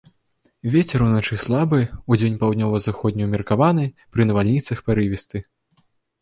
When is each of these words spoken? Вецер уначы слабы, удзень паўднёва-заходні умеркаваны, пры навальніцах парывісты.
Вецер 0.75 0.99
уначы 1.07 1.37
слабы, 1.43 1.79
удзень 2.15 2.39
паўднёва-заходні 2.41 3.27
умеркаваны, 3.27 3.85
пры 4.15 4.21
навальніцах 4.31 4.77
парывісты. 4.89 5.37